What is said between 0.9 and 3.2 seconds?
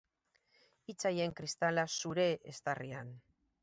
Hitz haien kristala zure eztarrian!